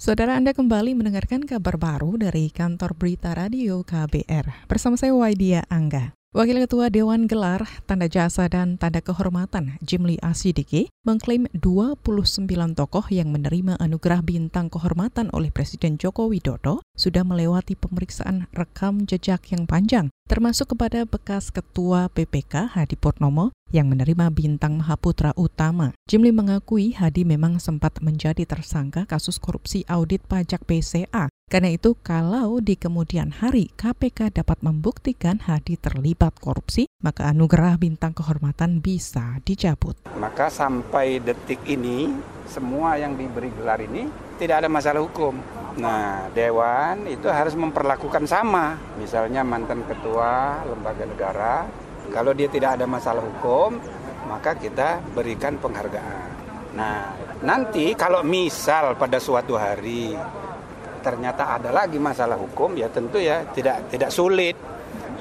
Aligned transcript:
Saudara 0.00 0.32
Anda 0.32 0.56
kembali 0.56 0.96
mendengarkan 0.96 1.44
kabar 1.44 1.76
baru 1.76 2.16
dari 2.16 2.48
kantor 2.48 2.96
berita 2.96 3.36
radio 3.36 3.84
KBR. 3.84 4.64
Bersama 4.64 4.96
saya 4.96 5.12
Waidia 5.12 5.68
Angga. 5.68 6.16
Wakil 6.32 6.56
Ketua 6.64 6.88
Dewan 6.88 7.28
Gelar, 7.28 7.68
Tanda 7.84 8.08
Jasa 8.08 8.48
dan 8.48 8.80
Tanda 8.80 9.04
Kehormatan 9.04 9.76
Jimli 9.84 10.16
Asidiki 10.24 10.88
mengklaim 11.04 11.52
29 11.52 12.16
tokoh 12.72 13.04
yang 13.12 13.28
menerima 13.28 13.76
anugerah 13.76 14.24
bintang 14.24 14.72
kehormatan 14.72 15.28
oleh 15.36 15.52
Presiden 15.52 16.00
Joko 16.00 16.32
Widodo 16.32 16.80
sudah 16.96 17.20
melewati 17.20 17.76
pemeriksaan 17.76 18.48
rekam 18.56 19.04
jejak 19.04 19.52
yang 19.52 19.68
panjang, 19.68 20.08
termasuk 20.24 20.72
kepada 20.72 21.04
bekas 21.04 21.52
Ketua 21.52 22.08
PPK 22.08 22.72
Hadi 22.72 22.96
Purnomo 22.96 23.52
yang 23.70 23.90
menerima 23.90 24.30
bintang 24.34 24.78
Mahaputra 24.78 25.34
Utama. 25.34 25.94
Jimli 26.06 26.30
mengakui 26.30 26.94
Hadi 26.94 27.26
memang 27.26 27.62
sempat 27.62 27.98
menjadi 28.02 28.46
tersangka 28.46 29.06
kasus 29.06 29.38
korupsi 29.38 29.86
audit 29.86 30.22
pajak 30.26 30.62
BCA 30.66 31.30
karena 31.50 31.74
itu, 31.74 31.98
kalau 31.98 32.62
di 32.62 32.78
kemudian 32.78 33.34
hari 33.34 33.74
KPK 33.74 34.30
dapat 34.38 34.62
membuktikan 34.62 35.42
Hadi 35.42 35.74
terlibat 35.74 36.38
korupsi, 36.38 36.86
maka 37.02 37.26
anugerah 37.26 37.74
bintang 37.74 38.14
kehormatan 38.14 38.78
bisa 38.78 39.42
dicabut. 39.42 39.98
Maka 40.14 40.46
sampai 40.46 41.18
detik 41.18 41.58
ini, 41.66 42.14
semua 42.46 43.02
yang 43.02 43.18
diberi 43.18 43.50
gelar 43.50 43.82
ini 43.82 44.06
tidak 44.38 44.62
ada 44.62 44.70
masalah 44.70 45.02
hukum. 45.02 45.34
Nah, 45.74 46.30
Dewan 46.38 47.10
itu 47.10 47.26
harus 47.26 47.58
memperlakukan 47.58 48.30
sama. 48.30 48.78
Misalnya 49.02 49.42
mantan 49.42 49.82
ketua 49.90 50.62
lembaga 50.70 51.02
negara, 51.02 51.66
kalau 52.10 52.34
dia 52.34 52.50
tidak 52.50 52.76
ada 52.76 52.84
masalah 52.84 53.22
hukum, 53.22 53.78
maka 54.26 54.54
kita 54.58 55.02
berikan 55.14 55.56
penghargaan. 55.58 56.28
Nah, 56.76 57.14
nanti 57.42 57.94
kalau 57.98 58.22
misal 58.22 58.94
pada 58.94 59.18
suatu 59.18 59.58
hari 59.58 60.14
ternyata 61.00 61.56
ada 61.56 61.72
lagi 61.72 61.96
masalah 61.96 62.36
hukum 62.36 62.76
ya 62.76 62.92
tentu 62.92 63.16
ya 63.16 63.40
tidak 63.56 63.88
tidak 63.88 64.12
sulit 64.12 64.52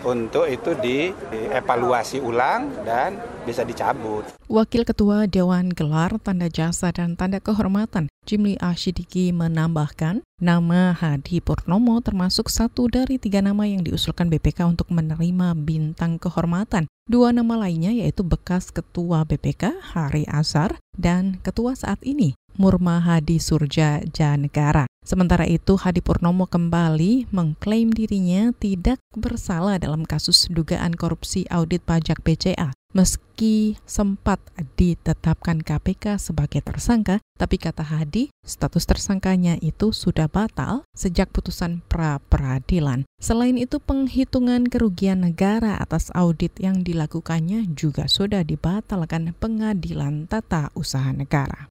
untuk 0.04 0.44
itu 0.48 0.76
dievaluasi 0.76 2.20
ulang 2.20 2.84
dan 2.84 3.16
bisa 3.48 3.64
dicabut. 3.64 4.28
Wakil 4.52 4.84
Ketua 4.84 5.26
Dewan 5.26 5.72
Gelar 5.72 6.20
Tanda 6.20 6.52
Jasa 6.52 6.92
dan 6.92 7.16
Tanda 7.16 7.40
Kehormatan 7.40 8.09
Jimli 8.30 8.62
Ashidiki 8.62 9.34
menambahkan, 9.34 10.22
nama 10.38 10.94
Hadi 10.94 11.42
Purnomo 11.42 11.98
termasuk 11.98 12.46
satu 12.46 12.86
dari 12.86 13.18
tiga 13.18 13.42
nama 13.42 13.66
yang 13.66 13.82
diusulkan 13.82 14.30
BPK 14.30 14.70
untuk 14.70 14.94
menerima 14.94 15.58
bintang 15.58 16.22
kehormatan. 16.22 16.86
Dua 17.10 17.34
nama 17.34 17.58
lainnya 17.58 17.90
yaitu 17.90 18.22
bekas 18.22 18.70
Ketua 18.70 19.26
BPK 19.26 19.82
Hari 19.82 20.30
Azhar 20.30 20.78
dan 20.94 21.42
Ketua 21.42 21.74
saat 21.74 22.06
ini 22.06 22.38
Murma 22.54 23.02
Hadi 23.02 23.42
Surja 23.42 24.06
Janegara. 24.06 24.86
Sementara 25.02 25.50
itu, 25.50 25.74
Hadi 25.74 26.06
Purnomo 26.06 26.46
kembali 26.46 27.34
mengklaim 27.34 27.90
dirinya 27.90 28.54
tidak 28.54 29.02
bersalah 29.18 29.82
dalam 29.82 30.06
kasus 30.06 30.46
dugaan 30.54 30.94
korupsi 30.94 31.50
audit 31.50 31.82
pajak 31.82 32.22
BCA. 32.22 32.78
Meski 32.90 33.78
sempat 33.86 34.42
ditetapkan 34.74 35.62
KPK 35.62 36.18
sebagai 36.18 36.66
tersangka, 36.66 37.22
tapi 37.38 37.62
kata 37.62 37.86
Hadi, 37.86 38.34
status 38.42 38.90
tersangkanya 38.90 39.62
itu 39.62 39.94
sudah 39.94 40.26
batal 40.26 40.82
sejak 40.98 41.30
putusan 41.30 41.86
pra-peradilan. 41.86 43.06
Selain 43.22 43.62
itu, 43.62 43.78
penghitungan 43.78 44.66
kerugian 44.66 45.22
negara 45.22 45.78
atas 45.78 46.10
audit 46.18 46.58
yang 46.58 46.82
dilakukannya 46.82 47.78
juga 47.78 48.10
sudah 48.10 48.42
dibatalkan 48.42 49.38
pengadilan 49.38 50.26
tata 50.26 50.74
usaha 50.74 51.14
negara. 51.14 51.70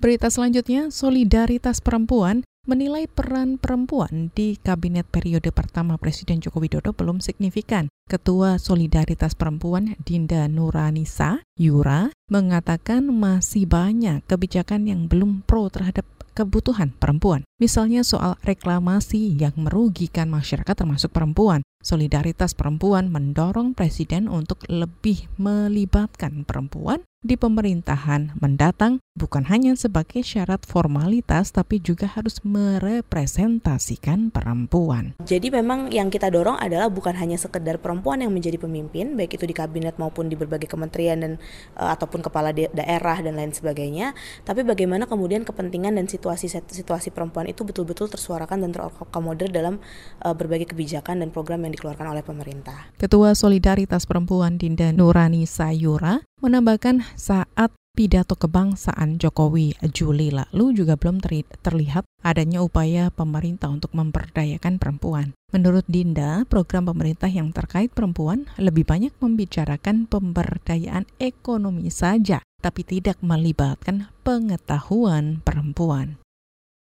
Berita 0.00 0.32
selanjutnya, 0.32 0.88
solidaritas 0.88 1.84
perempuan 1.84 2.40
menilai 2.62 3.10
peran 3.10 3.58
perempuan 3.58 4.30
di 4.38 4.54
kabinet 4.54 5.02
periode 5.10 5.50
pertama 5.50 5.98
Presiden 5.98 6.38
Joko 6.38 6.62
Widodo 6.62 6.94
belum 6.94 7.18
signifikan. 7.18 7.90
Ketua 8.06 8.62
Solidaritas 8.62 9.34
Perempuan 9.34 9.98
Dinda 10.06 10.46
Nuranisa 10.46 11.42
Yura 11.58 12.14
mengatakan 12.30 13.10
masih 13.10 13.66
banyak 13.66 14.22
kebijakan 14.30 14.86
yang 14.86 15.10
belum 15.10 15.42
pro 15.42 15.66
terhadap 15.74 16.06
kebutuhan 16.32 16.94
perempuan. 16.96 17.44
Misalnya 17.60 18.06
soal 18.06 18.38
reklamasi 18.46 19.36
yang 19.36 19.52
merugikan 19.58 20.32
masyarakat 20.32 20.72
termasuk 20.72 21.12
perempuan. 21.12 21.60
Solidaritas 21.82 22.54
perempuan 22.54 23.10
mendorong 23.10 23.74
presiden 23.74 24.30
untuk 24.30 24.62
lebih 24.70 25.26
melibatkan 25.34 26.46
perempuan 26.46 27.02
di 27.22 27.38
pemerintahan 27.38 28.34
mendatang 28.42 28.98
bukan 29.14 29.46
hanya 29.46 29.78
sebagai 29.78 30.26
syarat 30.26 30.66
formalitas 30.66 31.54
tapi 31.54 31.78
juga 31.78 32.10
harus 32.10 32.42
merepresentasikan 32.42 34.34
perempuan. 34.34 35.14
Jadi 35.22 35.54
memang 35.54 35.86
yang 35.94 36.10
kita 36.10 36.34
dorong 36.34 36.58
adalah 36.58 36.90
bukan 36.90 37.14
hanya 37.14 37.38
sekedar 37.38 37.78
perempuan 37.78 38.26
yang 38.26 38.34
menjadi 38.34 38.58
pemimpin 38.58 39.14
baik 39.14 39.38
itu 39.38 39.46
di 39.46 39.54
kabinet 39.54 40.02
maupun 40.02 40.26
di 40.26 40.34
berbagai 40.34 40.66
kementerian 40.66 41.22
dan 41.22 41.32
uh, 41.78 41.94
ataupun 41.94 42.26
kepala 42.26 42.50
daerah 42.50 43.22
dan 43.22 43.38
lain 43.38 43.54
sebagainya, 43.54 44.18
tapi 44.42 44.66
bagaimana 44.66 45.06
kemudian 45.06 45.46
kepentingan 45.46 45.94
dan 45.94 46.10
situasi 46.10 46.50
situasi 46.50 47.14
perempuan 47.14 47.46
itu 47.46 47.62
betul-betul 47.62 48.10
tersuarakan 48.10 48.66
dan 48.66 48.70
terakomodir 48.74 49.54
dalam 49.54 49.78
uh, 50.26 50.34
berbagai 50.34 50.74
kebijakan 50.74 51.22
dan 51.22 51.30
program 51.30 51.62
yang 51.62 51.72
dikeluarkan 51.78 52.10
oleh 52.10 52.26
pemerintah. 52.26 52.90
Ketua 52.98 53.38
Solidaritas 53.38 54.10
Perempuan 54.10 54.58
Dinda 54.58 54.90
Nurani 54.90 55.46
Sayura 55.46 56.18
menambahkan 56.42 57.06
saat 57.14 57.70
pidato 57.94 58.34
kebangsaan 58.34 59.20
Jokowi 59.20 59.78
Juli 59.94 60.34
lalu 60.34 60.74
juga 60.74 60.98
belum 60.98 61.22
terlihat 61.62 62.04
adanya 62.24 62.64
upaya 62.64 63.14
pemerintah 63.14 63.70
untuk 63.70 63.94
memperdayakan 63.94 64.82
perempuan. 64.82 65.36
Menurut 65.52 65.84
Dinda, 65.86 66.42
program 66.48 66.88
pemerintah 66.88 67.28
yang 67.28 67.52
terkait 67.52 67.92
perempuan 67.92 68.48
lebih 68.56 68.88
banyak 68.88 69.12
membicarakan 69.20 70.08
pemberdayaan 70.08 71.04
ekonomi 71.20 71.92
saja, 71.92 72.40
tapi 72.64 72.82
tidak 72.82 73.20
melibatkan 73.20 74.08
pengetahuan 74.24 75.44
perempuan. 75.44 76.16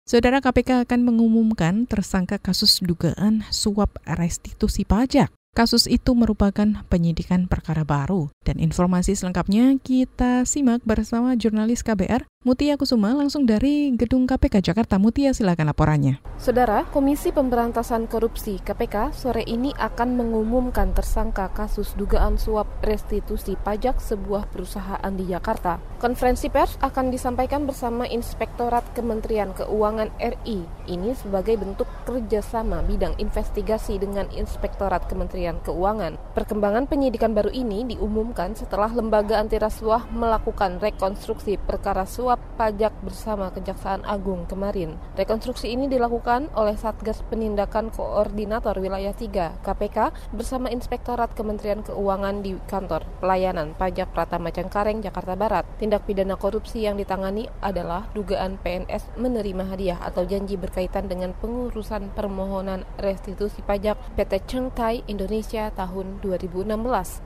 Saudara 0.08 0.40
KPK 0.40 0.88
akan 0.88 1.04
mengumumkan 1.04 1.84
tersangka 1.84 2.40
kasus 2.40 2.80
dugaan 2.80 3.44
suap 3.52 4.00
restitusi 4.08 4.88
pajak. 4.88 5.37
Kasus 5.56 5.88
itu 5.90 6.14
merupakan 6.14 6.86
penyidikan 6.92 7.50
perkara 7.50 7.86
baru. 7.86 8.30
Dan 8.44 8.60
informasi 8.62 9.16
selengkapnya 9.18 9.78
kita 9.82 10.44
simak 10.44 10.84
bersama 10.84 11.34
jurnalis 11.34 11.82
KBR 11.82 12.28
Mutia 12.48 12.80
Kusuma 12.80 13.12
langsung 13.12 13.44
dari 13.44 13.92
Gedung 13.92 14.24
KPK 14.24 14.72
Jakarta. 14.72 14.96
Mutia 14.96 15.36
silakan 15.36 15.68
laporannya. 15.68 16.24
Saudara, 16.40 16.88
Komisi 16.96 17.36
Pemberantasan 17.36 18.08
Korupsi 18.08 18.64
KPK 18.64 19.12
sore 19.12 19.44
ini 19.44 19.76
akan 19.76 20.16
mengumumkan 20.16 20.96
tersangka 20.96 21.52
kasus 21.52 21.92
dugaan 22.00 22.40
suap 22.40 22.64
restitusi 22.80 23.60
pajak 23.60 24.00
sebuah 24.00 24.48
perusahaan 24.48 25.12
di 25.12 25.28
Jakarta. 25.28 25.76
Konferensi 26.00 26.48
pers 26.48 26.80
akan 26.80 27.12
disampaikan 27.12 27.68
bersama 27.68 28.08
Inspektorat 28.08 28.86
Kementerian 28.96 29.52
Keuangan 29.52 30.08
RI. 30.16 30.64
Ini 30.88 31.20
sebagai 31.20 31.60
bentuk 31.60 31.90
kerjasama 32.08 32.80
bidang 32.88 33.20
investigasi 33.20 34.00
dengan 34.00 34.32
Inspektorat 34.32 35.04
Kementerian 35.12 35.60
Keuangan. 35.68 36.16
Perkembangan 36.32 36.88
penyidikan 36.88 37.36
baru 37.36 37.52
ini 37.52 37.84
diumumkan 37.92 38.56
setelah 38.56 38.88
lembaga 38.96 39.36
anti 39.36 39.60
rasuah 39.60 40.08
melakukan 40.16 40.80
rekonstruksi 40.80 41.60
perkara 41.60 42.08
suap 42.08 42.37
pajak 42.58 42.92
bersama 43.06 43.54
Kejaksaan 43.54 44.02
Agung 44.04 44.50
kemarin. 44.50 44.98
Rekonstruksi 45.14 45.70
ini 45.70 45.86
dilakukan 45.86 46.50
oleh 46.58 46.74
Satgas 46.74 47.22
Penindakan 47.30 47.94
Koordinator 47.94 48.74
Wilayah 48.82 49.14
3 49.14 49.62
KPK 49.62 49.98
bersama 50.34 50.74
Inspektorat 50.74 51.32
Kementerian 51.38 51.86
Keuangan 51.86 52.42
di 52.42 52.58
Kantor 52.66 53.06
Pelayanan 53.22 53.78
Pajak 53.78 54.10
Pratama 54.12 54.50
Cengkareng, 54.50 55.06
Jakarta 55.06 55.38
Barat. 55.38 55.64
Tindak 55.78 56.10
pidana 56.10 56.34
korupsi 56.34 56.90
yang 56.90 56.98
ditangani 56.98 57.46
adalah 57.62 58.10
dugaan 58.18 58.58
PNS 58.58 59.14
menerima 59.22 59.64
hadiah 59.70 60.02
atau 60.02 60.26
janji 60.26 60.58
berkaitan 60.58 61.06
dengan 61.06 61.38
pengurusan 61.38 62.10
permohonan 62.18 62.82
restitusi 62.98 63.62
pajak 63.62 64.18
PT 64.18 64.50
Cengkai 64.50 65.06
Indonesia 65.06 65.70
tahun 65.78 66.26
2016. 66.26 66.74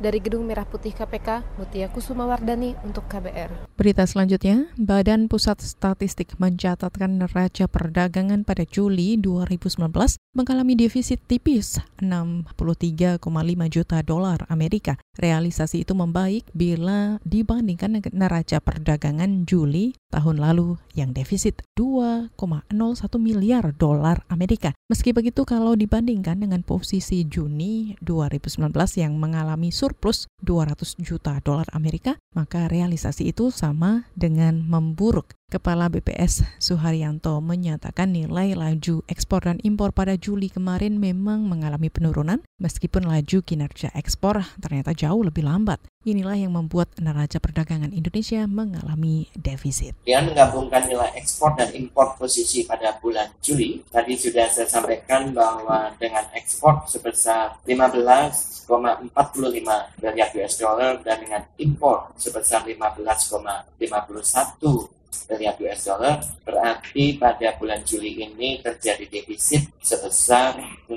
Dari 0.04 0.20
Gedung 0.20 0.44
Merah 0.44 0.68
Putih 0.68 0.92
KPK, 0.92 1.48
Mutia 1.56 1.88
Kusuma 1.88 2.28
Wardani 2.28 2.76
untuk 2.84 3.08
KBR. 3.08 3.72
Berita 3.80 4.04
selanjutnya, 4.04 4.68
Badan 5.02 5.26
Pusat 5.34 5.66
Statistik 5.66 6.38
mencatatkan 6.38 7.18
neraca 7.18 7.66
perdagangan 7.66 8.46
pada 8.46 8.70
Juli 8.70 9.18
2019 9.18 9.90
mengalami 10.38 10.78
defisit 10.78 11.26
tipis 11.26 11.82
63,5 11.98 13.18
juta 13.74 13.98
dolar 14.06 14.46
Amerika 14.46 15.02
Realisasi 15.20 15.84
itu 15.84 15.92
membaik 15.92 16.48
bila 16.56 17.20
dibandingkan 17.28 18.00
neraca 18.16 18.64
perdagangan 18.64 19.44
Juli 19.44 19.92
tahun 20.08 20.40
lalu 20.40 20.80
yang 20.96 21.12
defisit 21.12 21.68
2,01 21.76 22.32
miliar 23.20 23.76
dolar 23.76 24.24
Amerika. 24.32 24.72
Meski 24.88 25.12
begitu 25.12 25.44
kalau 25.44 25.76
dibandingkan 25.76 26.40
dengan 26.40 26.64
posisi 26.64 27.28
Juni 27.28 28.00
2019 28.00 28.72
yang 28.96 29.20
mengalami 29.20 29.68
surplus 29.76 30.32
200 30.48 30.96
juta 31.04 31.44
dolar 31.44 31.68
Amerika, 31.76 32.16
maka 32.32 32.72
realisasi 32.72 33.36
itu 33.36 33.52
sama 33.52 34.08
dengan 34.16 34.64
memburuk. 34.64 35.36
Kepala 35.52 35.92
BPS 35.92 36.48
Suharyanto 36.64 37.44
menyatakan 37.44 38.16
nilai 38.16 38.56
laju 38.56 39.04
ekspor 39.12 39.44
dan 39.44 39.60
impor 39.68 39.92
pada 39.92 40.16
Juli 40.16 40.48
kemarin 40.48 40.96
memang 40.96 41.44
mengalami 41.44 41.92
penurunan 41.92 42.40
meskipun 42.56 43.04
laju 43.04 43.44
kinerja 43.44 43.92
ekspor 43.92 44.48
ternyata 44.64 44.96
jauh 44.96 45.20
lebih 45.20 45.44
lambat. 45.44 45.84
Inilah 46.08 46.40
yang 46.40 46.56
membuat 46.56 46.96
neraca 47.04 47.44
perdagangan 47.44 47.92
Indonesia 47.92 48.48
mengalami 48.48 49.28
defisit. 49.36 49.92
Dia 50.08 50.24
menggabungkan 50.24 50.88
nilai 50.88 51.20
ekspor 51.20 51.52
dan 51.60 51.76
impor 51.76 52.16
posisi 52.16 52.64
pada 52.64 52.96
bulan 53.04 53.36
Juli. 53.44 53.84
Tadi 53.92 54.16
sudah 54.16 54.48
saya 54.48 54.72
sampaikan 54.72 55.36
bahwa 55.36 55.92
dengan 56.00 56.32
ekspor 56.32 56.88
sebesar 56.88 57.60
15,45 57.68 58.72
miliar 60.00 60.32
US 60.32 60.56
dollar 60.56 60.96
dan 61.04 61.20
dengan 61.20 61.44
impor 61.60 62.16
sebesar 62.16 62.64
15,51 62.64 65.01
miliar 65.32 65.56
US 65.60 65.82
dollar 65.88 66.18
berarti 66.44 67.16
pada 67.16 67.56
bulan 67.56 67.84
Juli 67.88 68.20
ini 68.20 68.60
terjadi 68.60 69.08
defisit 69.08 69.72
sebesar 69.80 70.60
0,06 70.88 70.96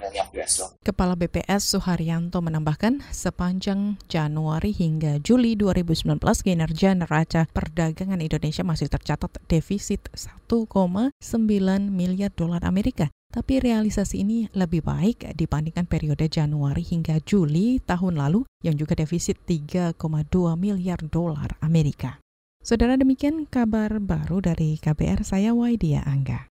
miliar 0.00 0.26
US 0.32 0.52
dollar. 0.58 0.74
Kepala 0.80 1.14
BPS 1.16 1.76
Suharyanto 1.76 2.40
menambahkan 2.40 3.04
sepanjang 3.12 4.00
Januari 4.08 4.72
hingga 4.72 5.20
Juli 5.20 5.54
2019 5.56 6.18
kinerja 6.20 6.96
neraca 6.96 7.48
perdagangan 7.50 8.20
Indonesia 8.20 8.64
masih 8.64 8.88
tercatat 8.88 9.36
defisit 9.48 10.08
1,9 10.14 11.12
miliar 11.90 12.30
dolar 12.32 12.64
Amerika 12.64 13.12
tapi 13.32 13.64
realisasi 13.64 14.28
ini 14.28 14.38
lebih 14.52 14.84
baik 14.84 15.32
dibandingkan 15.32 15.88
periode 15.88 16.28
Januari 16.28 16.84
hingga 16.84 17.16
Juli 17.24 17.80
tahun 17.80 18.20
lalu 18.20 18.44
yang 18.60 18.76
juga 18.76 18.92
defisit 18.92 19.40
3,2 19.48 19.96
miliar 20.60 21.00
dolar 21.00 21.56
Amerika. 21.64 22.21
Saudara 22.62 22.94
demikian 22.94 23.50
kabar 23.50 23.98
baru 23.98 24.38
dari 24.38 24.78
KBR 24.78 25.26
saya 25.26 25.50
Waidia 25.50 26.06
Angga. 26.06 26.51